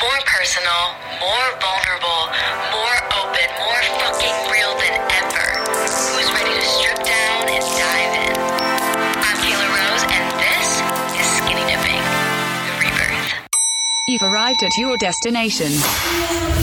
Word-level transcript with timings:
More 0.00 0.20
personal, 0.24 0.96
more 1.20 1.48
vulnerable, 1.60 2.22
more 2.72 2.96
open, 3.20 3.48
more 3.60 3.82
fucking 4.00 4.36
real 4.50 4.72
than 4.80 4.96
ever. 5.12 5.60
Who's 5.76 6.32
ready 6.32 6.54
to 6.58 6.66
strip 6.66 6.96
down 7.04 7.48
and 7.52 7.60
dive 7.76 8.14
in? 8.16 8.32
I'm 9.20 9.36
Kayla 9.44 9.68
Rose, 9.68 10.04
and 10.08 10.24
this 10.40 10.80
is 11.20 11.26
Skinny 11.36 11.64
Dipping, 11.68 12.00
the 12.64 12.74
rebirth. 12.80 13.50
You've 14.08 14.22
arrived 14.22 14.62
at 14.62 14.74
your 14.78 14.96
destination. 14.96 16.59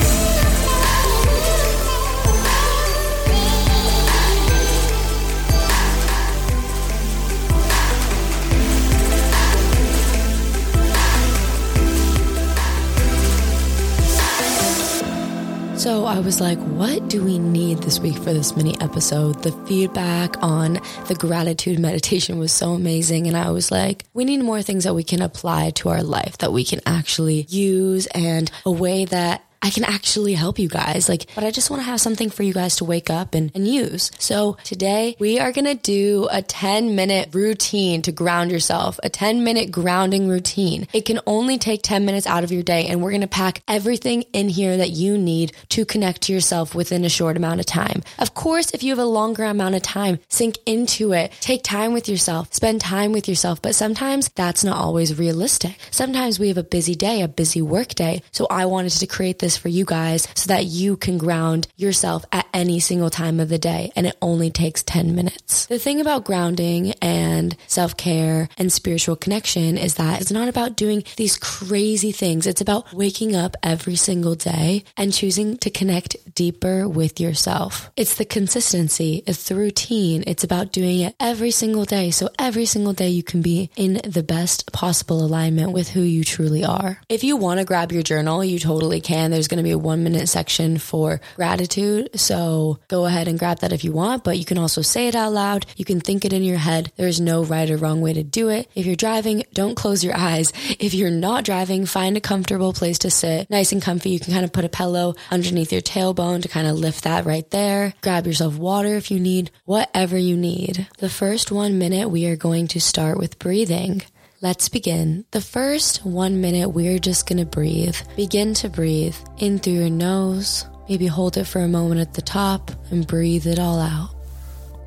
I 16.08 16.20
was 16.20 16.40
like, 16.40 16.58
what 16.60 17.10
do 17.10 17.24
we 17.24 17.38
need 17.38 17.80
this 17.80 18.00
week 18.00 18.16
for 18.16 18.34
this 18.34 18.56
mini 18.56 18.80
episode? 18.80 19.44
The 19.44 19.52
feedback 19.68 20.42
on 20.42 20.80
the 21.08 21.16
gratitude 21.16 21.80
meditation 21.80 22.40
was 22.40 22.54
so 22.54 22.72
amazing. 22.72 23.28
And 23.28 23.36
I 23.36 23.52
was 23.52 23.72
like, 23.72 24.06
we 24.14 24.24
need 24.24 24.42
more 24.42 24.62
things 24.62 24.86
that 24.86 24.96
we 24.96 25.04
can 25.04 25.22
apply 25.22 25.72
to 25.72 25.90
our 25.90 26.04
life 26.04 26.38
that 26.38 26.54
we 26.54 26.64
can 26.64 26.80
actually 26.86 27.42
use 27.50 28.08
and 28.08 28.50
a 28.66 28.72
way 28.72 29.06
that 29.06 29.47
I 29.62 29.70
can 29.70 29.84
actually 29.84 30.34
help 30.34 30.60
you 30.60 30.70
guys. 30.70 31.10
Like, 31.10 31.26
but 31.36 31.44
I 31.44 31.52
just 31.52 31.70
want 31.70 31.82
to 31.82 31.86
have 31.86 32.00
something 32.00 32.30
for 32.30 32.44
you 32.44 32.54
guys 32.54 32.76
to 32.78 32.86
wake 32.86 33.10
up 33.10 33.34
and, 33.34 33.52
and 33.56 33.68
use. 33.68 34.12
So 34.20 34.58
today 34.64 35.16
we 35.20 35.40
are 35.40 35.52
going 35.52 35.66
to 35.66 35.76
do 35.76 36.28
a 36.32 36.42
10 36.42 36.96
minute 36.96 37.30
routine 37.34 38.02
to 38.04 38.12
ground 38.12 38.52
yourself, 38.52 39.00
a 39.04 39.10
10 39.10 39.44
minute 39.44 39.72
grounding 39.72 40.28
routine. 40.28 40.88
It 40.94 41.06
can 41.06 41.20
only 41.26 41.58
take 41.58 41.82
10 41.82 42.06
minutes 42.06 42.28
out 42.28 42.44
of 42.44 42.52
your 42.52 42.64
day 42.64 42.88
and 42.88 43.02
we're 43.02 43.12
going 43.12 43.22
to 43.22 43.28
pack 43.28 43.62
everything 43.68 44.24
in 44.34 44.50
here 44.50 44.78
that 44.78 44.92
you 44.92 45.18
need 45.18 45.54
to 45.70 45.86
connect 45.86 46.22
to 46.24 46.34
yourself 46.34 46.76
within 46.76 47.04
a 47.04 47.10
short 47.10 47.38
amount 47.38 47.60
of 47.60 47.66
time. 47.66 48.04
Of 48.20 48.34
course, 48.34 48.72
if 48.72 48.84
you 48.84 48.92
have 48.92 49.00
a 49.00 49.06
longer 49.06 49.44
amount 49.44 49.76
of 49.76 49.82
time, 49.82 50.20
sink 50.30 50.58
into 50.66 51.14
it, 51.14 51.32
take 51.42 51.64
time 51.64 51.94
with 51.94 52.08
yourself, 52.08 52.54
spend 52.54 52.82
time 52.82 53.12
with 53.12 53.28
yourself. 53.28 53.62
But 53.62 53.76
sometimes 53.76 54.30
that's 54.36 54.64
not 54.64 54.78
always 54.78 55.18
realistic. 55.18 55.78
Sometimes 55.92 56.40
we 56.40 56.50
have 56.50 56.58
a 56.58 56.64
busy 56.64 56.96
day, 56.96 57.22
a 57.22 57.28
busy 57.28 57.62
work 57.62 57.90
day. 57.90 58.22
So 58.32 58.48
I 58.50 58.66
wanted 58.66 58.92
to 58.92 59.08
create 59.08 59.40
this 59.40 59.47
for 59.56 59.70
you 59.70 59.86
guys 59.86 60.28
so 60.36 60.48
that 60.48 60.66
you 60.66 60.98
can 60.98 61.18
ground 61.18 61.68
yourself 61.78 62.26
at 62.32 62.48
any 62.54 62.80
single 62.80 63.10
time 63.10 63.40
of 63.40 63.50
the 63.50 63.58
day. 63.58 63.92
And 63.96 64.08
it 64.08 64.18
only 64.22 64.50
takes 64.50 64.84
10 64.84 65.16
minutes. 65.16 65.68
The 65.68 65.80
thing 65.80 66.02
about 66.02 66.26
grounding 66.26 66.94
and 67.02 67.56
self 67.68 67.96
care 67.96 68.50
and 68.58 68.74
spiritual 68.74 69.16
connection 69.16 69.78
is 69.78 69.96
that 69.96 70.20
it's 70.22 70.32
not 70.32 70.48
about 70.48 70.76
doing 70.76 71.04
these 71.16 71.38
crazy 71.38 72.12
things. 72.12 72.48
It's 72.48 72.62
about 72.62 72.92
waking 72.94 73.36
up 73.36 73.56
every 73.62 73.96
single 73.96 74.36
day 74.36 74.84
and 74.98 75.14
choosing 75.14 75.58
to 75.58 75.70
connect 75.70 76.18
deeper 76.34 76.88
with 76.88 77.20
yourself. 77.20 77.92
It's 77.96 78.16
the 78.16 78.26
consistency. 78.26 79.24
It's 79.28 79.48
the 79.48 79.56
routine. 79.56 80.24
It's 80.26 80.44
about 80.44 80.72
doing 80.72 81.02
it 81.02 81.16
every 81.20 81.52
single 81.52 81.86
day. 81.86 82.12
So 82.12 82.30
every 82.40 82.66
single 82.66 82.94
day 82.94 83.10
you 83.10 83.24
can 83.24 83.42
be 83.42 83.70
in 83.76 84.02
the 84.04 84.24
best 84.24 84.72
possible 84.72 85.24
alignment 85.24 85.72
with 85.72 85.90
who 85.90 86.02
you 86.02 86.24
truly 86.24 86.64
are. 86.64 87.00
If 87.10 87.24
you 87.24 87.38
want 87.38 87.60
to 87.60 87.66
grab 87.66 87.92
your 87.92 88.04
journal, 88.04 88.44
you 88.44 88.60
totally 88.60 89.02
can 89.02 89.34
there's 89.38 89.48
going 89.48 89.58
to 89.58 89.64
be 89.64 89.70
a 89.70 89.78
one 89.78 90.04
minute 90.04 90.28
section 90.28 90.80
for 90.80 91.22
gratitude. 91.36 92.10
So 92.20 92.80
go 92.88 93.06
ahead 93.06 93.28
and 93.28 93.38
grab 93.38 93.60
that 93.60 93.72
if 93.72 93.84
you 93.84 93.92
want, 93.92 94.24
but 94.24 94.40
you 94.40 94.46
can 94.46 94.58
also 94.58 94.82
say 94.82 95.08
it 95.08 95.16
out 95.16 95.32
loud. 95.32 95.68
You 95.76 95.86
can 95.86 96.02
think 96.02 96.26
it 96.26 96.34
in 96.34 96.42
your 96.42 96.58
head. 96.58 96.92
There's 96.96 97.22
no 97.22 97.44
right 97.44 97.70
or 97.70 97.78
wrong 97.78 98.02
way 98.02 98.14
to 98.14 98.24
do 98.24 98.50
it. 98.50 98.68
If 98.74 98.88
you're 98.88 98.96
driving, 98.96 99.44
don't 99.54 99.76
close 99.76 100.04
your 100.04 100.18
eyes. 100.18 100.52
If 100.80 100.96
you're 100.96 101.12
not 101.12 101.46
driving, 101.46 101.86
find 101.86 102.18
a 102.18 102.22
comfortable 102.22 102.74
place 102.74 102.98
to 103.00 103.12
sit, 103.12 103.48
nice 103.52 103.72
and 103.72 103.80
comfy. 103.80 104.10
You 104.10 104.20
can 104.20 104.34
kind 104.34 104.44
of 104.44 104.52
put 104.52 104.66
a 104.66 104.70
pillow 104.70 105.14
underneath 105.30 105.72
your 105.72 105.82
tailbone 105.82 106.42
to 106.42 106.48
kind 106.48 106.68
of 106.68 106.80
lift 106.80 107.04
that 107.04 107.26
right 107.26 107.48
there. 107.52 107.94
Grab 108.02 108.26
yourself 108.26 108.58
water 108.58 108.96
if 108.96 109.12
you 109.12 109.20
need, 109.20 109.52
whatever 109.66 110.18
you 110.18 110.36
need. 110.36 110.88
The 110.98 111.10
first 111.10 111.52
one 111.52 111.78
minute, 111.78 112.10
we 112.10 112.26
are 112.26 112.36
going 112.36 112.68
to 112.70 112.82
start 112.82 113.20
with 113.20 113.38
breathing. 113.38 114.02
Let's 114.40 114.70
begin. 114.70 115.26
The 115.32 115.42
first 115.42 116.06
one 116.06 116.42
minute, 116.42 116.70
we're 116.70 117.00
just 117.00 117.28
gonna 117.28 117.44
breathe. 117.44 117.96
Begin 118.16 118.54
to 118.56 118.70
breathe 118.70 119.16
in 119.40 119.58
through 119.58 119.74
your 119.74 119.90
nose. 119.90 120.64
Maybe 120.88 121.08
hold 121.08 121.38
it 121.38 121.46
for 121.46 121.62
a 121.62 121.68
moment 121.68 122.02
at 122.02 122.14
the 122.14 122.22
top 122.22 122.70
and 122.92 123.08
breathe 123.08 123.48
it 123.48 123.58
all 123.58 123.80
out. 123.80 124.12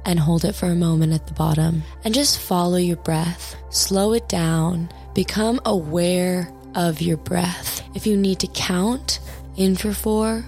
And 0.06 0.20
hold 0.20 0.44
it 0.44 0.54
for 0.54 0.66
a 0.66 0.76
moment 0.76 1.12
at 1.12 1.26
the 1.26 1.34
bottom. 1.34 1.82
And 2.04 2.14
just 2.14 2.38
follow 2.38 2.76
your 2.76 2.98
breath. 2.98 3.56
Slow 3.70 4.12
it 4.12 4.28
down. 4.28 4.88
Become 5.14 5.60
aware 5.66 6.48
of 6.76 7.00
your 7.00 7.16
breath. 7.16 7.82
If 7.96 8.06
you 8.06 8.16
need 8.16 8.38
to 8.40 8.46
count 8.46 9.18
in 9.56 9.74
for 9.74 9.92
four, 9.92 10.44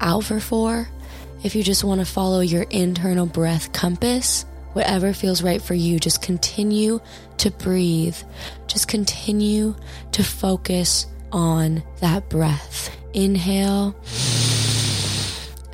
out 0.00 0.24
for 0.24 0.40
four, 0.40 0.88
if 1.44 1.54
you 1.54 1.62
just 1.62 1.84
want 1.84 2.00
to 2.00 2.04
follow 2.04 2.40
your 2.40 2.64
internal 2.64 3.26
breath 3.26 3.72
compass, 3.72 4.44
whatever 4.72 5.12
feels 5.12 5.42
right 5.42 5.60
for 5.60 5.74
you, 5.74 5.98
just 5.98 6.22
continue 6.22 7.00
to 7.38 7.50
breathe. 7.50 8.16
Just 8.66 8.88
continue 8.88 9.74
to 10.12 10.22
focus 10.22 11.06
on 11.32 11.82
that 12.00 12.28
breath. 12.28 12.96
Inhale, 13.12 13.94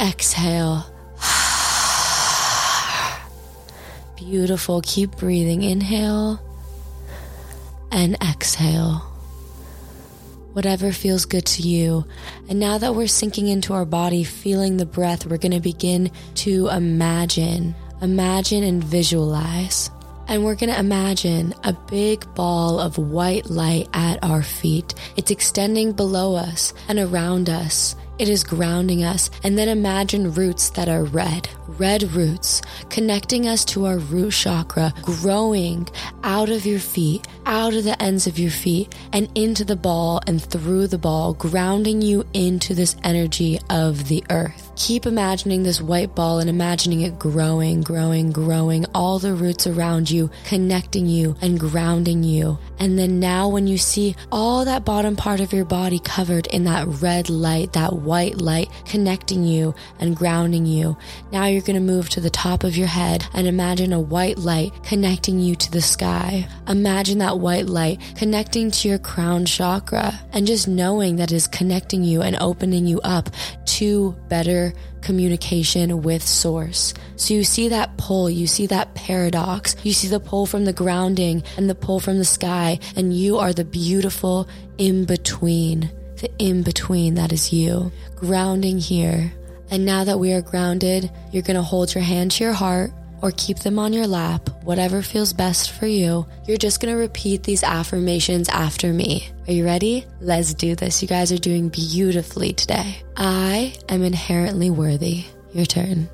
exhale. 0.01 0.87
Beautiful. 4.17 4.81
Keep 4.83 5.19
breathing. 5.19 5.63
Inhale 5.63 6.41
and 7.93 8.17
exhale. 8.23 9.03
Whatever 10.53 10.91
feels 10.91 11.27
good 11.27 11.47
to 11.47 11.63
you. 11.63 12.07
And 12.49 12.59
now 12.59 12.79
that 12.79 12.95
we're 12.95 13.07
sinking 13.07 13.47
into 13.49 13.75
our 13.75 13.85
body, 13.85 14.25
feeling 14.25 14.79
the 14.79 14.87
breath, 14.87 15.27
we're 15.27 15.37
going 15.37 15.53
to 15.53 15.61
begin 15.61 16.11
to 16.37 16.69
imagine 16.69 17.75
imagine 18.01 18.63
and 18.63 18.83
visualize. 18.83 19.91
And 20.29 20.45
we're 20.45 20.57
going 20.57 20.73
to 20.73 20.79
imagine 20.79 21.55
a 21.63 21.73
big 21.73 22.27
ball 22.35 22.81
of 22.81 22.99
white 22.99 23.49
light 23.49 23.89
at 23.93 24.19
our 24.25 24.43
feet. 24.43 24.95
It's 25.17 25.31
extending 25.31 25.93
below 25.93 26.35
us 26.35 26.75
and 26.89 26.99
around 26.99 27.49
us 27.49 27.95
It 28.19 28.29
is 28.31 28.45
grounding 28.45 29.05
us. 29.05 29.31
And 29.43 29.59
then 29.59 29.69
imagine 29.69 30.33
roots 30.33 30.71
that 30.71 30.89
are 30.89 31.05
red, 31.05 31.49
red 31.69 32.03
roots, 32.13 32.63
connecting 32.89 33.47
us 33.47 33.65
to 33.67 33.85
our 33.85 33.99
root 33.99 34.33
chakra, 34.33 34.95
growing 35.03 35.87
out 36.23 36.49
of 36.49 36.65
your 36.65 36.79
feet, 36.79 37.27
out 37.45 37.75
of 37.75 37.85
the 37.85 38.01
ends 38.03 38.27
of 38.27 38.39
your 38.39 38.51
feet, 38.51 38.95
and 39.13 39.29
into 39.35 39.65
the 39.65 39.77
ball 39.77 40.21
and 40.27 40.43
through 40.43 40.87
the 40.87 40.99
ball, 40.99 41.35
grounding 41.35 42.01
you 42.01 42.25
into 42.33 42.75
this 42.75 42.97
energy 43.05 43.59
of 43.69 44.09
the 44.09 44.25
earth. 44.31 44.66
Keep 44.77 45.07
imagining 45.07 45.63
this 45.63 45.81
white 45.81 46.15
ball 46.15 46.39
and 46.39 46.51
imagining 46.51 47.01
it 47.01 47.19
growing, 47.19 47.81
growing, 47.81 48.31
growing, 48.31 48.85
all 48.95 49.19
the 49.19 49.33
roots 49.33 49.67
around 49.67 50.11
you, 50.11 50.31
connecting 50.45 51.07
you 51.07 51.35
and 51.41 51.59
grounding 51.59 52.23
you. 52.23 52.59
And 52.79 52.99
then 52.99 53.19
now, 53.19 53.49
when 53.49 53.67
you 53.67 53.79
see 53.79 54.15
all 54.31 54.67
that 54.67 54.85
bottom 54.85 55.17
part 55.17 55.41
of 55.41 55.55
your 55.55 55.65
body 55.65 55.99
covered 55.99 56.47
in 56.49 56.65
that 56.65 56.87
red 56.87 57.31
light, 57.31 57.73
that 57.73 57.95
white 57.95 58.37
light 58.37 58.69
connecting 58.85 59.45
you 59.45 59.75
and 59.99 60.15
grounding 60.15 60.67
you, 60.67 60.99
now 61.33 61.47
you're 61.47 61.63
going 61.63 61.75
to 61.75 61.81
move 61.81 62.11
to 62.11 62.21
the 62.21 62.29
top 62.29 62.63
of 62.63 62.77
your 62.77 62.87
head 62.87 63.27
and 63.33 63.47
imagine 63.47 63.95
a 63.95 64.01
white 64.01 64.37
light 64.37 64.73
connecting 64.85 65.41
you 65.41 65.55
to 65.57 65.71
the 65.71 65.81
sky. 65.81 66.47
Imagine 66.69 67.19
that 67.19 67.39
white 67.39 67.67
light 67.67 67.99
connecting 68.15 68.71
to 68.71 68.89
your 68.89 68.99
crown 68.99 69.47
chakra 69.47 70.21
and 70.35 70.47
just 70.47 70.69
knowing 70.69 71.17
that 71.17 71.33
is 71.33 71.47
connecting 71.47 72.05
you 72.05 72.21
and 72.21 72.37
opening 72.37 72.87
you 72.87 73.01
up 73.01 73.31
to 73.65 74.13
better 74.29 74.66
communication 75.03 76.03
with 76.03 76.23
source. 76.23 76.95
So 77.17 77.35
you 77.35 77.45
see 77.45 77.69
that 77.69 77.97
pull, 77.97 78.29
you 78.31 78.47
see 78.47 78.67
that 78.67 78.95
paradox, 78.95 79.77
you 79.83 79.93
see 79.93 80.09
the 80.09 80.21
pull 80.21 80.47
from 80.47 80.65
the 80.65 80.73
grounding 80.73 81.43
and 81.57 81.69
the 81.69 81.75
pull 81.75 82.01
from 82.01 82.19
the 82.19 82.25
sky, 82.25 82.79
and 82.97 83.17
you 83.17 83.39
are 83.39 83.53
the 83.53 83.65
beautiful 83.65 84.49
in 84.79 85.05
between, 85.05 85.91
the 86.17 86.31
in 86.39 86.63
between 86.63 87.15
that 87.15 87.33
is 87.33 87.53
you, 87.53 87.93
grounding 88.15 88.79
here. 88.79 89.33
And 89.71 89.85
now 89.85 90.05
that 90.05 90.19
we 90.19 90.33
are 90.33 90.43
grounded, 90.43 91.11
you're 91.33 91.43
to 91.57 91.63
hold 91.63 91.95
your 91.95 92.05
hand 92.05 92.31
to 92.33 92.45
your 92.45 92.53
heart 92.53 92.93
or 93.23 93.33
keep 93.37 93.59
them 93.61 93.79
on 93.79 93.93
your 93.93 94.07
lap, 94.07 94.49
whatever 94.63 95.03
feels 95.03 95.33
best 95.33 95.71
for 95.71 95.87
you. 95.87 96.27
You're 96.47 96.57
just 96.57 96.81
to 96.95 97.01
repeat 97.01 97.43
these 97.43 97.63
affirmations 97.63 98.49
after 98.49 98.93
me. 98.93 99.31
Are 99.47 99.53
you 99.53 99.65
ready? 99.65 100.07
Let's 100.21 100.55
do 100.55 100.75
this. 100.75 101.03
You 101.03 101.09
guys 101.09 101.33
are 101.33 101.39
doing 101.39 101.69
beautifully 101.69 102.53
today. 102.53 103.03
I 103.17 103.75
am 103.89 104.03
inherently 104.03 104.71
worthy. 104.71 105.25
Your 105.53 105.67
turn. 105.67 106.09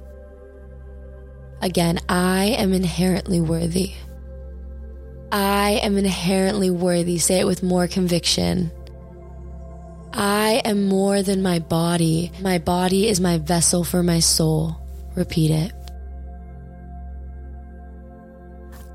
Again, 1.61 1.99
I 2.09 2.57
am 2.59 2.73
inherently 2.73 3.41
worthy. 3.41 3.93
I 5.31 5.81
am 5.83 5.97
inherently 5.97 6.71
worthy. 6.71 7.19
Say 7.19 7.41
it 7.41 7.47
with 7.47 7.63
more 7.63 7.89
conviction. 7.89 8.71
I 10.13 10.61
am 10.65 10.89
more 10.89 11.23
than 11.23 11.43
my 11.43 11.59
body. 11.59 12.31
My 12.41 12.59
body 12.59 13.09
is 13.09 13.21
my 13.21 13.39
vessel 13.39 13.83
for 13.83 14.03
my 14.03 14.21
soul. 14.21 14.77
Repeat 15.15 15.51
it. 15.51 15.73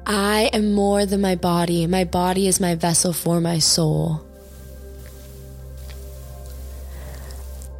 I 0.09 0.49
am 0.53 0.73
more 0.73 1.05
than 1.05 1.19
my 1.19 1.35
body. 1.35 1.85
My 1.85 2.05
body 2.05 2.47
is 2.47 2.61
my 2.61 2.75
vessel 2.75 3.11
for 3.11 3.41
my 3.41 3.59
soul. 3.59 4.21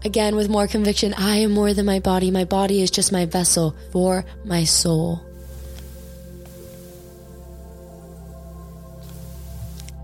Again, 0.04 0.36
with 0.36 0.50
more 0.50 0.68
conviction, 0.68 1.14
I 1.14 1.38
am 1.38 1.52
more 1.52 1.74
than 1.74 1.86
my 1.86 2.00
body. 2.00 2.30
My 2.30 2.44
body 2.44 2.82
is 2.82 2.92
just 2.92 3.14
my 3.14 3.26
vessel 3.26 3.78
for 3.94 4.26
my 4.44 4.66
soul. 4.66 5.22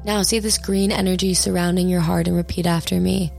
Now, 0.06 0.22
see 0.22 0.40
this 0.40 0.58
green 0.58 0.94
energy 0.94 1.34
surrounding 1.34 1.90
your 1.90 2.02
heart 2.02 2.30
and 2.30 2.38
repeat 2.38 2.66
after 2.66 3.02
me. 3.02 3.34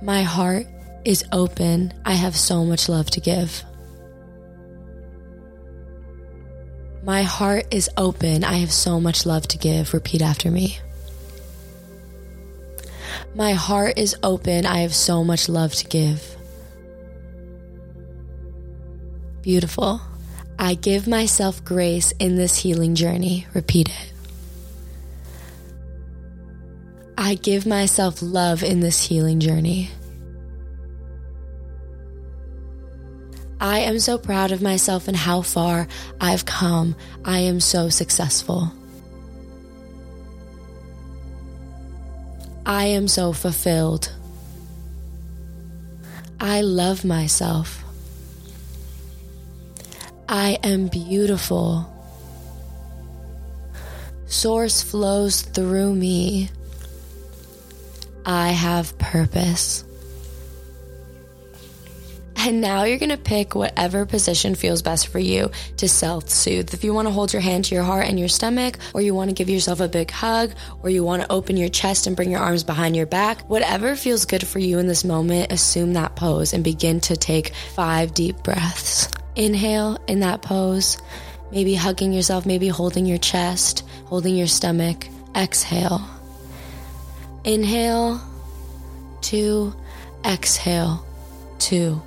My 0.00 0.22
heart 0.22 0.66
is 1.04 1.22
open. 1.32 1.92
I 2.06 2.14
have 2.14 2.36
so 2.36 2.64
much 2.64 2.88
love 2.88 3.10
to 3.10 3.20
give. 3.20 3.62
My 7.04 7.22
heart 7.22 7.66
is 7.72 7.90
open. 7.96 8.44
I 8.44 8.58
have 8.58 8.70
so 8.70 9.00
much 9.00 9.26
love 9.26 9.48
to 9.48 9.58
give. 9.58 9.92
Repeat 9.92 10.22
after 10.22 10.50
me. 10.50 10.78
My 13.34 13.52
heart 13.52 13.98
is 13.98 14.14
open. 14.22 14.66
I 14.66 14.78
have 14.78 14.94
so 14.94 15.24
much 15.24 15.48
love 15.48 15.74
to 15.74 15.84
give. 15.86 16.36
Beautiful. 19.42 20.00
I 20.58 20.74
give 20.74 21.08
myself 21.08 21.64
grace 21.64 22.12
in 22.20 22.36
this 22.36 22.56
healing 22.56 22.94
journey. 22.94 23.46
Repeat 23.52 23.88
it. 23.88 24.12
I 27.18 27.34
give 27.34 27.66
myself 27.66 28.22
love 28.22 28.62
in 28.62 28.78
this 28.80 29.02
healing 29.02 29.40
journey. 29.40 29.90
I 33.62 33.78
am 33.78 34.00
so 34.00 34.18
proud 34.18 34.50
of 34.50 34.60
myself 34.60 35.06
and 35.06 35.16
how 35.16 35.42
far 35.42 35.86
I've 36.20 36.44
come. 36.44 36.96
I 37.24 37.38
am 37.38 37.60
so 37.60 37.90
successful. 37.90 38.72
I 42.66 42.86
am 42.86 43.06
so 43.06 43.32
fulfilled. 43.32 44.12
I 46.40 46.62
love 46.62 47.04
myself. 47.04 47.84
I 50.28 50.58
am 50.64 50.88
beautiful. 50.88 51.88
Source 54.26 54.82
flows 54.82 55.42
through 55.42 55.94
me. 55.94 56.50
I 58.26 58.48
have 58.48 58.98
purpose. 58.98 59.84
And 62.44 62.60
now 62.60 62.82
you're 62.82 62.98
going 62.98 63.10
to 63.10 63.16
pick 63.16 63.54
whatever 63.54 64.04
position 64.04 64.56
feels 64.56 64.82
best 64.82 65.06
for 65.06 65.20
you 65.20 65.52
to 65.76 65.88
self 65.88 66.28
soothe. 66.28 66.74
If 66.74 66.82
you 66.82 66.92
want 66.92 67.06
to 67.06 67.12
hold 67.12 67.32
your 67.32 67.40
hand 67.40 67.66
to 67.66 67.74
your 67.76 67.84
heart 67.84 68.08
and 68.08 68.18
your 68.18 68.28
stomach, 68.28 68.78
or 68.94 69.00
you 69.00 69.14
want 69.14 69.30
to 69.30 69.34
give 69.34 69.48
yourself 69.48 69.78
a 69.78 69.86
big 69.86 70.10
hug, 70.10 70.50
or 70.82 70.90
you 70.90 71.04
want 71.04 71.22
to 71.22 71.30
open 71.30 71.56
your 71.56 71.68
chest 71.68 72.08
and 72.08 72.16
bring 72.16 72.32
your 72.32 72.40
arms 72.40 72.64
behind 72.64 72.96
your 72.96 73.06
back, 73.06 73.48
whatever 73.48 73.94
feels 73.94 74.24
good 74.24 74.44
for 74.44 74.58
you 74.58 74.80
in 74.80 74.88
this 74.88 75.04
moment, 75.04 75.52
assume 75.52 75.92
that 75.92 76.16
pose 76.16 76.52
and 76.52 76.64
begin 76.64 76.98
to 77.02 77.16
take 77.16 77.54
five 77.76 78.12
deep 78.12 78.42
breaths. 78.42 79.08
Inhale 79.36 79.98
in 80.08 80.18
that 80.20 80.42
pose, 80.42 81.00
maybe 81.52 81.76
hugging 81.76 82.12
yourself, 82.12 82.44
maybe 82.44 82.66
holding 82.66 83.06
your 83.06 83.18
chest, 83.18 83.86
holding 84.06 84.34
your 84.34 84.48
stomach. 84.48 85.06
Exhale. 85.36 86.04
Inhale, 87.44 88.20
two, 89.20 89.72
exhale, 90.24 91.06
two. 91.60 92.02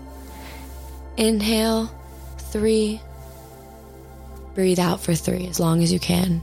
Inhale, 1.18 1.90
three. 2.38 3.02
Breathe 4.54 4.80
out 4.80 5.02
for 5.02 5.16
three 5.16 5.48
as 5.48 5.60
long 5.60 5.84
as 5.84 5.92
you 5.92 6.00
can. 6.00 6.42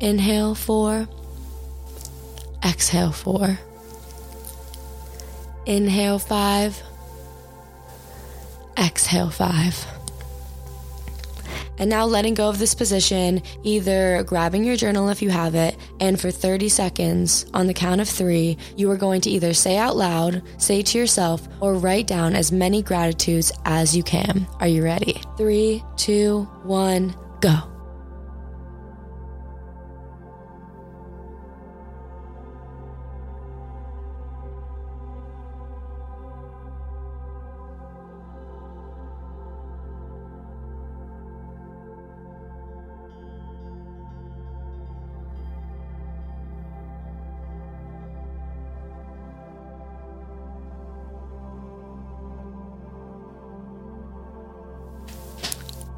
Inhale, 0.00 0.54
four. 0.54 1.08
Exhale, 2.64 3.12
four. 3.12 3.58
Inhale, 5.66 6.18
five. 6.18 6.82
Exhale, 8.76 9.30
five. 9.30 9.86
And 11.82 11.90
now 11.90 12.06
letting 12.06 12.34
go 12.34 12.48
of 12.48 12.60
this 12.60 12.76
position, 12.76 13.42
either 13.64 14.22
grabbing 14.22 14.62
your 14.62 14.76
journal 14.76 15.08
if 15.08 15.20
you 15.20 15.30
have 15.30 15.56
it, 15.56 15.76
and 15.98 16.20
for 16.20 16.30
30 16.30 16.68
seconds 16.68 17.44
on 17.54 17.66
the 17.66 17.74
count 17.74 18.00
of 18.00 18.08
three, 18.08 18.56
you 18.76 18.88
are 18.92 18.96
going 18.96 19.20
to 19.22 19.30
either 19.30 19.52
say 19.52 19.76
out 19.76 19.96
loud, 19.96 20.42
say 20.58 20.82
to 20.82 20.96
yourself, 20.96 21.48
or 21.58 21.74
write 21.74 22.06
down 22.06 22.36
as 22.36 22.52
many 22.52 22.82
gratitudes 22.82 23.50
as 23.64 23.96
you 23.96 24.04
can. 24.04 24.46
Are 24.60 24.68
you 24.68 24.84
ready? 24.84 25.20
Three, 25.36 25.82
two, 25.96 26.42
one, 26.62 27.16
go. 27.40 27.71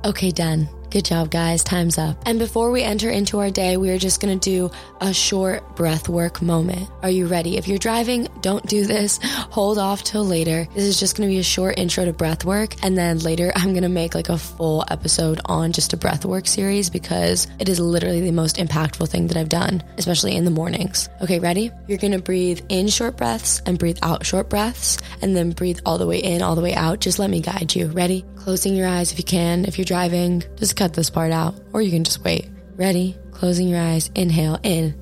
Okay, 0.05 0.31
done. 0.31 0.69
Good 0.91 1.07
job, 1.07 1.31
guys. 1.31 1.65
Time's 1.65 1.99
up. 1.99 2.17
And 2.25 2.39
before 2.39 2.71
we 2.71 2.83
enter 2.83 3.11
into 3.11 3.41
our 3.41 3.51
day, 3.51 3.77
we 3.79 3.91
are 3.91 3.99
just 3.99 4.21
going 4.21 4.39
to 4.39 4.51
do 4.51 4.71
a 5.01 5.13
short 5.13 5.75
breath 5.75 6.09
work 6.09 6.41
moment. 6.41 6.89
Are 7.03 7.11
you 7.11 7.27
ready? 7.27 7.57
If 7.57 7.67
you're 7.67 7.79
driving, 7.79 8.29
don't 8.43 8.65
do 8.67 8.85
this. 8.85 9.19
Hold 9.51 9.79
off 9.79 10.05
till 10.05 10.25
later. 10.25 10.69
This 10.75 10.85
is 10.85 11.01
just 11.01 11.17
going 11.17 11.29
to 11.29 11.33
be 11.33 11.41
a 11.41 11.43
short 11.43 11.79
intro 11.79 12.05
to 12.05 12.13
breath 12.13 12.45
work. 12.45 12.77
And 12.85 12.97
then 12.97 13.19
later, 13.21 13.51
I'm 13.57 13.71
going 13.71 13.83
to 13.83 13.89
make 13.89 14.15
like 14.15 14.29
a 14.29 14.39
full 14.39 14.85
episode 14.89 15.41
on 15.47 15.73
just 15.73 15.95
a 15.95 15.97
breath 15.97 16.25
work 16.25 16.47
series 16.47 16.91
because 16.91 17.49
it 17.59 17.69
is 17.69 17.81
literally 17.81 18.21
the 18.21 18.31
most 18.31 18.57
impactful 18.57 19.09
thing 19.09 19.27
that 19.29 19.37
I've 19.37 19.49
done, 19.49 19.83
especially 19.97 20.37
in 20.37 20.45
the 20.45 20.53
mornings. 20.53 21.09
Okay, 21.23 21.41
ready? 21.41 21.73
You're 21.89 21.99
going 21.99 22.13
to 22.13 22.23
breathe 22.23 22.61
in 22.69 22.87
short 22.89 23.17
breaths 23.17 23.63
and 23.67 23.81
breathe 23.81 23.99
out 24.03 24.25
short 24.25 24.49
breaths 24.49 24.99
and 25.23 25.35
then 25.35 25.51
breathe 25.53 25.81
all 25.85 25.99
the 25.99 26.07
way 26.07 26.19
in, 26.19 26.43
all 26.43 26.55
the 26.55 26.63
way 26.63 26.75
out. 26.75 27.01
Just 27.01 27.19
let 27.19 27.31
me 27.31 27.41
guide 27.41 27.75
you. 27.75 27.87
Ready? 27.87 28.25
Closing 28.45 28.77
your 28.77 28.87
eyes 28.87 29.11
if 29.11 29.17
you 29.17 29.25
can. 29.25 29.65
If 29.65 29.79
you're 29.79 29.87
driving, 29.87 30.43
just 30.57 30.77
cut 30.77 30.93
this 30.93 31.09
part 31.09 31.33
out 31.33 31.55
or 31.73 31.81
you 31.81 31.91
can 31.91 32.05
just 32.05 32.23
wait. 32.23 32.47
Ready? 32.77 33.17
Closing 33.31 33.69
your 33.69 33.81
eyes. 33.81 34.11
Inhale 34.15 34.61
in. 34.63 34.95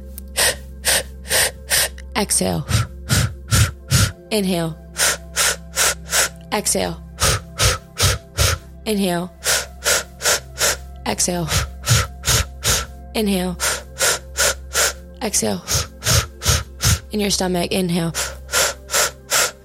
Exhale. 2.17 2.65
Inhale. 4.31 4.79
Exhale. 6.53 7.03
Inhale. 8.87 9.33
Exhale. 11.05 11.49
Inhale. 13.17 13.57
Exhale. 15.21 15.65
In 17.11 17.19
your 17.19 17.31
stomach, 17.31 17.73
inhale. 17.73 18.13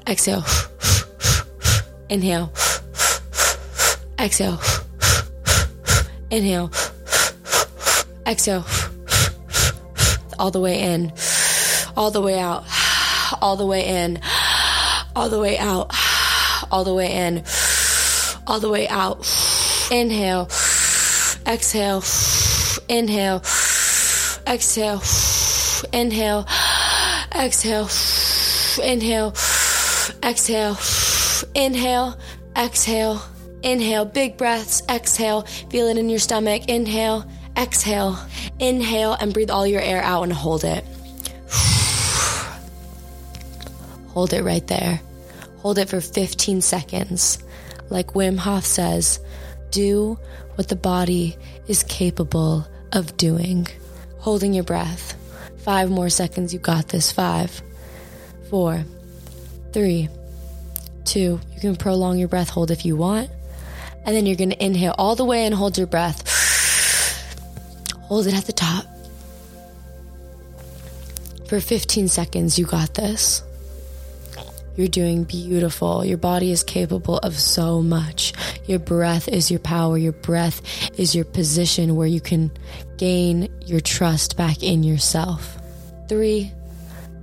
Exhale. 0.08 0.44
Inhale. 2.10 2.52
Exhale. 4.20 4.60
Inhale. 6.32 6.72
Exhale. 8.26 8.66
All 10.40 10.50
the 10.50 10.60
way 10.60 10.82
in. 10.82 11.14
All 11.96 12.10
the 12.10 12.22
way 12.22 12.40
out. 12.40 12.64
All 13.42 13.56
the 13.56 13.66
way 13.66 13.86
in. 13.86 14.20
All 15.16 15.30
the 15.30 15.40
way 15.40 15.58
out. 15.58 15.92
All 16.72 16.84
the 16.84 16.94
way 16.94 17.14
in. 17.14 17.44
All 18.48 18.60
the 18.60 18.70
way 18.70 18.88
out. 18.88 19.20
Inhale. 19.92 20.50
Exhale. 21.46 22.04
Inhale. 22.90 23.42
Exhale. 24.48 25.02
Inhale. 25.94 26.48
Exhale. 27.36 27.90
Inhale. 28.84 29.34
Exhale. 30.24 30.78
Inhale. 31.54 32.18
Exhale. 32.56 33.37
Inhale. 33.64 34.06
Big 34.06 34.38
breaths. 34.38 34.82
Exhale. 34.90 35.42
Feel 35.70 35.88
it 35.88 35.98
in 35.98 36.10
your 36.10 36.20
stomach. 36.20 36.68
Inhale. 36.68 37.26
Exhale. 37.56 38.18
Inhale 38.60 39.14
and 39.14 39.34
breathe 39.34 39.50
all 39.50 39.66
your 39.66 39.82
air 39.82 40.02
out 40.02 40.24
and 40.24 40.34
hold 40.34 40.64
it. 40.64 40.84
Hold 44.10 44.34
it 44.34 44.44
right 44.44 44.66
there. 44.66 45.00
Hold 45.60 45.78
it 45.78 45.90
for 45.90 46.02
15 46.02 46.62
seconds. 46.62 47.40
Like 47.90 48.14
Wim 48.14 48.38
Hof 48.38 48.66
says, 48.66 49.20
do 49.70 50.18
what 50.56 50.68
the 50.70 50.76
body 50.76 51.38
is 51.68 51.84
capable 51.84 52.68
of 52.92 53.16
doing. 53.18 53.68
Holding 54.20 54.54
your 54.54 54.64
breath. 54.64 55.16
Five 55.60 55.90
more 55.90 56.10
seconds. 56.10 56.54
You 56.54 56.60
got 56.60 56.88
this. 56.88 57.12
Five, 57.12 57.62
four, 58.50 58.86
three, 59.72 60.10
two. 61.06 61.40
You 61.54 61.60
can 61.60 61.76
prolong 61.76 62.18
your 62.18 62.28
breath 62.28 62.50
hold 62.50 62.72
if 62.72 62.86
you 62.86 62.96
want. 62.96 63.30
And 64.08 64.16
then 64.16 64.26
you're 64.26 64.38
going 64.38 64.50
to 64.50 64.66
inhale 64.66 64.96
all 64.98 65.16
the 65.16 65.26
way 65.26 65.46
and 65.46 65.54
hold 65.54 65.78
your 65.78 65.86
breath. 65.86 66.24
Hold 68.04 68.26
it 68.26 68.34
at 68.34 68.46
the 68.46 68.54
top. 68.54 68.86
For 71.50 71.60
15 71.60 72.08
seconds, 72.08 72.58
you 72.58 72.66
got 72.66 72.94
this. 72.94 73.44
You're 74.78 74.88
doing 74.88 75.26
beautiful. 75.26 76.06
Your 76.06 76.18
body 76.18 76.52
is 76.52 76.64
capable 76.64 77.18
of 77.18 77.38
so 77.38 77.82
much. 77.82 78.32
Your 78.66 78.80
breath 78.80 79.28
is 79.28 79.52
your 79.52 79.60
power. 79.60 79.98
Your 79.98 80.14
breath 80.14 80.62
is 80.98 81.14
your 81.14 81.26
position 81.26 81.96
where 81.98 82.08
you 82.08 82.22
can 82.22 82.52
gain 82.98 83.50
your 83.66 83.82
trust 83.82 84.38
back 84.38 84.64
in 84.64 84.84
yourself. 84.84 85.58
Three, 86.08 86.54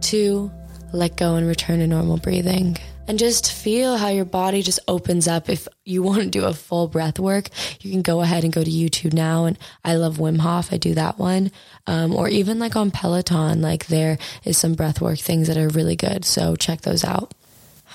two, 0.02 0.50
let 0.92 1.16
go 1.16 1.36
and 1.36 1.46
return 1.46 1.78
to 1.78 1.86
normal 1.86 2.18
breathing. 2.18 2.76
And 3.06 3.18
just 3.18 3.52
feel 3.52 3.98
how 3.98 4.08
your 4.08 4.24
body 4.24 4.62
just 4.62 4.80
opens 4.88 5.28
up. 5.28 5.50
If 5.50 5.68
you 5.84 6.02
want 6.02 6.22
to 6.22 6.28
do 6.28 6.44
a 6.44 6.54
full 6.54 6.88
breath 6.88 7.18
work, 7.18 7.50
you 7.80 7.90
can 7.90 8.00
go 8.00 8.22
ahead 8.22 8.44
and 8.44 8.52
go 8.52 8.64
to 8.64 8.70
YouTube 8.70 9.12
now. 9.12 9.44
And 9.44 9.58
I 9.84 9.96
love 9.96 10.16
Wim 10.16 10.38
Hof. 10.38 10.72
I 10.72 10.78
do 10.78 10.94
that 10.94 11.18
one. 11.18 11.52
Um, 11.86 12.14
or 12.14 12.28
even 12.28 12.58
like 12.58 12.76
on 12.76 12.90
Peloton, 12.90 13.60
like 13.60 13.86
there 13.86 14.16
is 14.44 14.56
some 14.56 14.74
breath 14.74 15.02
work 15.02 15.18
things 15.18 15.48
that 15.48 15.58
are 15.58 15.68
really 15.68 15.96
good. 15.96 16.24
So 16.24 16.56
check 16.56 16.80
those 16.80 17.04
out. 17.04 17.34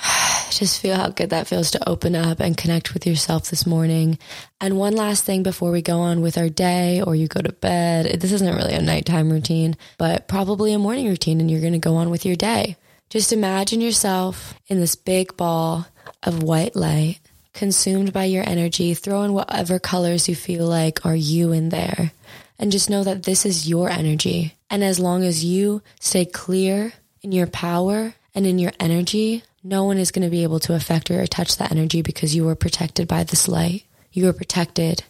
Just 0.52 0.80
feel 0.80 0.96
how 0.96 1.10
good 1.10 1.32
that 1.32 1.48
feels 1.48 1.72
to 1.72 1.90
open 1.90 2.16
up 2.16 2.40
and 2.40 2.56
connect 2.56 2.94
with 2.94 3.08
yourself 3.08 3.50
this 3.50 3.66
morning. 3.66 4.20
And 4.62 4.78
one 4.78 4.96
last 4.96 5.24
thing 5.24 5.42
before 5.42 5.72
we 5.72 5.82
go 5.82 6.00
on 6.02 6.22
with 6.22 6.38
our 6.38 6.50
day 6.50 7.02
or 7.02 7.16
you 7.16 7.28
go 7.28 7.42
to 7.42 7.52
bed. 7.52 8.20
This 8.20 8.32
isn't 8.32 8.56
really 8.56 8.74
a 8.74 8.82
nighttime 8.82 9.32
routine, 9.32 9.76
but 9.98 10.28
probably 10.28 10.74
a 10.74 10.80
morning 10.80 11.08
routine, 11.08 11.40
and 11.40 11.50
you're 11.50 11.62
going 11.62 11.74
to 11.74 11.80
go 11.80 11.96
on 11.96 12.10
with 12.10 12.26
your 12.26 12.36
day. 12.36 12.76
Just 13.10 13.34
imagine 13.34 13.82
yourself 13.82 14.54
in 14.68 14.80
this 14.80 14.96
big 14.96 15.36
ball 15.36 15.88
of 16.22 16.44
white 16.44 16.76
light, 16.76 17.18
consumed 17.54 18.14
by 18.14 18.26
your 18.26 18.48
energy. 18.48 18.94
Throw 18.94 19.24
in 19.24 19.34
whatever 19.34 19.80
colors 19.80 20.30
you 20.30 20.36
feel 20.36 20.68
like 20.68 21.04
are 21.08 21.16
you 21.16 21.52
in 21.52 21.70
there. 21.70 22.12
And 22.60 22.72
just 22.72 22.88
know 22.88 23.04
that 23.04 23.24
this 23.24 23.48
is 23.48 23.68
your 23.68 23.90
energy. 23.90 24.54
And 24.70 24.84
as 24.84 25.00
long 25.00 25.24
as 25.24 25.44
you 25.44 25.82
stay 26.00 26.24
clear 26.24 26.94
in 27.24 27.32
your 27.32 27.48
power 27.48 28.14
and 28.36 28.46
in 28.46 28.60
your 28.60 28.74
energy, 28.80 29.42
no 29.64 29.86
one 29.86 29.98
is 29.98 30.12
going 30.12 30.24
to 30.24 30.30
be 30.30 30.44
able 30.44 30.60
to 30.60 30.76
affect 30.76 31.10
or 31.10 31.26
touch 31.26 31.58
that 31.58 31.72
energy 31.72 32.04
because 32.04 32.36
you 32.36 32.48
are 32.48 32.56
protected 32.56 33.08
by 33.08 33.24
this 33.24 33.48
light. 33.48 33.86
You 34.12 34.30
are 34.30 34.34
protected 34.34 35.04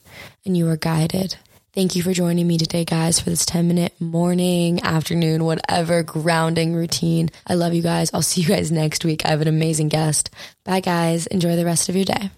and 0.46 0.56
you 0.56 0.70
are 0.70 0.77
guided. 0.77 1.36
Thank 1.79 1.95
you 1.95 2.03
for 2.03 2.12
joining 2.12 2.45
me 2.45 2.57
today, 2.57 2.83
guys, 2.83 3.21
for 3.21 3.29
this 3.29 3.45
10 3.45 3.65
minute 3.69 3.93
morning, 4.01 4.83
afternoon, 4.83 5.45
whatever 5.45 6.03
grounding 6.03 6.74
routine. 6.74 7.29
I 7.48 7.53
love 7.53 7.74
you 7.74 7.81
guys. 7.81 8.12
I'll 8.13 8.21
see 8.21 8.41
you 8.41 8.50
guys 8.50 8.69
next 8.69 9.05
week. 9.05 9.25
I 9.25 9.29
have 9.29 9.39
an 9.39 9.48
amazing 9.48 9.88
guest. 9.88 10.29
Bye, 10.65 10.81
guys. 10.81 11.25
Enjoy 11.27 11.55
the 11.55 11.63
rest 11.63 11.88
of 11.88 11.95
your 11.95 12.03
day. 12.03 12.31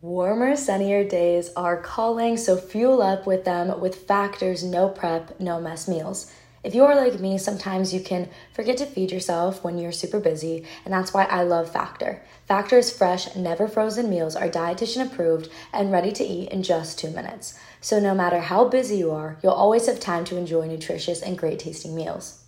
Warmer, 0.00 0.56
sunnier 0.56 1.04
days 1.04 1.50
are 1.54 1.76
calling, 1.76 2.38
so 2.38 2.56
fuel 2.56 3.02
up 3.02 3.26
with 3.26 3.44
them 3.44 3.78
with 3.78 4.06
Factor's 4.06 4.64
no 4.64 4.88
prep, 4.88 5.38
no 5.38 5.60
mess 5.60 5.86
meals. 5.86 6.32
If 6.64 6.76
you 6.76 6.84
are 6.84 6.94
like 6.94 7.18
me, 7.18 7.38
sometimes 7.38 7.92
you 7.92 8.00
can 8.00 8.28
forget 8.52 8.76
to 8.76 8.86
feed 8.86 9.10
yourself 9.10 9.64
when 9.64 9.78
you're 9.78 9.90
super 9.90 10.20
busy, 10.20 10.64
and 10.84 10.94
that's 10.94 11.12
why 11.12 11.24
I 11.24 11.42
love 11.42 11.72
Factor. 11.72 12.22
Factor's 12.46 12.96
fresh, 12.96 13.34
never 13.34 13.66
frozen 13.66 14.08
meals 14.08 14.36
are 14.36 14.48
dietitian 14.48 15.04
approved 15.04 15.48
and 15.72 15.90
ready 15.90 16.12
to 16.12 16.24
eat 16.24 16.50
in 16.50 16.62
just 16.62 17.00
two 17.00 17.10
minutes. 17.10 17.58
So 17.80 17.98
no 17.98 18.14
matter 18.14 18.38
how 18.38 18.68
busy 18.68 18.96
you 18.96 19.10
are, 19.10 19.38
you'll 19.42 19.52
always 19.52 19.86
have 19.86 19.98
time 19.98 20.24
to 20.26 20.36
enjoy 20.36 20.68
nutritious 20.68 21.20
and 21.20 21.36
great 21.36 21.58
tasting 21.58 21.96
meals. 21.96 22.44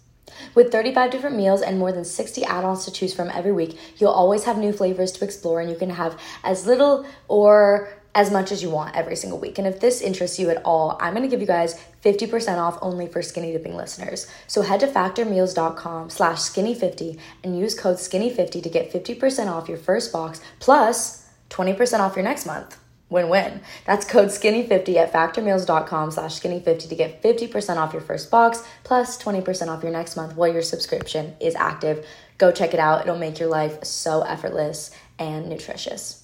With 0.54 0.70
35 0.70 1.10
different 1.10 1.36
meals 1.36 1.60
and 1.60 1.78
more 1.78 1.90
than 1.90 2.04
60 2.04 2.44
add 2.44 2.64
ons 2.64 2.84
to 2.84 2.92
choose 2.92 3.12
from 3.12 3.30
every 3.30 3.52
week, 3.52 3.76
you'll 3.96 4.10
always 4.10 4.44
have 4.44 4.58
new 4.58 4.72
flavors 4.72 5.10
to 5.12 5.24
explore 5.24 5.60
and 5.60 5.68
you 5.68 5.76
can 5.76 5.90
have 5.90 6.18
as 6.44 6.66
little 6.66 7.04
or 7.26 7.88
as 8.14 8.30
much 8.30 8.52
as 8.52 8.62
you 8.62 8.70
want 8.70 8.94
every 8.94 9.16
single 9.16 9.38
week. 9.38 9.58
And 9.58 9.66
if 9.66 9.80
this 9.80 10.00
interests 10.00 10.38
you 10.38 10.50
at 10.50 10.62
all, 10.64 10.96
I'm 11.00 11.14
gonna 11.14 11.28
give 11.28 11.40
you 11.40 11.46
guys 11.46 11.80
50% 12.04 12.58
off 12.58 12.78
only 12.80 13.06
for 13.06 13.22
skinny 13.22 13.52
dipping 13.52 13.76
listeners. 13.76 14.26
So 14.46 14.62
head 14.62 14.80
to 14.80 14.86
factormeals.com 14.86 16.10
slash 16.10 16.38
skinny50 16.38 17.18
and 17.42 17.58
use 17.58 17.78
code 17.78 17.96
skinny50 17.96 18.62
to 18.62 18.68
get 18.68 18.92
50% 18.92 19.48
off 19.50 19.68
your 19.68 19.78
first 19.78 20.12
box 20.12 20.40
plus 20.60 21.28
20% 21.50 22.00
off 22.00 22.16
your 22.16 22.24
next 22.24 22.46
month. 22.46 22.78
Win-win. 23.10 23.60
That's 23.84 24.06
code 24.06 24.28
skinny50 24.28 24.96
at 24.96 25.12
factormeals.com 25.12 26.10
slash 26.10 26.40
skinny50 26.40 26.88
to 26.88 26.94
get 26.94 27.22
50% 27.22 27.76
off 27.76 27.92
your 27.92 28.02
first 28.02 28.30
box 28.30 28.64
plus 28.82 29.22
20% 29.22 29.68
off 29.68 29.82
your 29.82 29.92
next 29.92 30.16
month 30.16 30.36
while 30.36 30.52
your 30.52 30.62
subscription 30.62 31.34
is 31.40 31.54
active. 31.54 32.06
Go 32.38 32.50
check 32.50 32.74
it 32.74 32.80
out. 32.80 33.02
It'll 33.02 33.18
make 33.18 33.38
your 33.38 33.48
life 33.48 33.84
so 33.84 34.22
effortless 34.22 34.90
and 35.18 35.48
nutritious. 35.48 36.23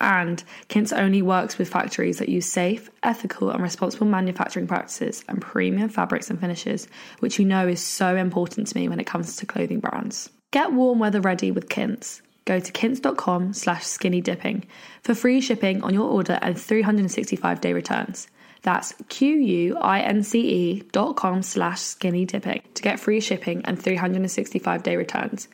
And 0.00 0.42
Quince 0.68 0.92
only 0.92 1.22
works 1.22 1.56
with 1.56 1.68
factories 1.68 2.18
that 2.18 2.28
use 2.28 2.46
safe, 2.46 2.90
ethical, 3.02 3.50
and 3.50 3.62
responsible 3.62 4.06
manufacturing 4.06 4.66
practices 4.66 5.24
and 5.28 5.40
premium 5.40 5.88
fabrics 5.88 6.30
and 6.30 6.40
finishes, 6.40 6.88
which 7.20 7.38
you 7.38 7.44
know 7.44 7.68
is 7.68 7.80
so 7.80 8.16
important 8.16 8.66
to 8.68 8.76
me 8.76 8.88
when 8.88 9.00
it 9.00 9.06
comes 9.06 9.36
to 9.36 9.46
clothing 9.46 9.80
brands. 9.80 10.30
Get 10.50 10.72
warm 10.72 10.98
weather 10.98 11.20
ready 11.20 11.50
with 11.50 11.68
Quince. 11.68 12.22
Go 12.44 12.60
to 12.60 12.72
quince.com 12.72 13.54
slash 13.54 13.84
skinny 13.84 14.20
dipping 14.20 14.66
for 15.02 15.14
free 15.14 15.40
shipping 15.40 15.82
on 15.82 15.94
your 15.94 16.10
order 16.10 16.38
and 16.42 16.60
365 16.60 17.60
day 17.60 17.72
returns. 17.72 18.28
That's 18.62 18.94
Q-U-I-N-C-E 19.08 20.82
dot 20.92 21.16
com 21.16 21.42
slash 21.42 21.80
skinny 21.80 22.24
dipping 22.24 22.62
to 22.74 22.82
get 22.82 23.00
free 23.00 23.20
shipping 23.20 23.64
and 23.64 23.80
365 23.80 24.82
day 24.82 24.96
returns. 24.96 25.48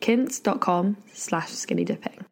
Quince.com 0.00 0.96
slash 1.12 1.50
skinny 1.50 1.84
dipping. 1.84 2.24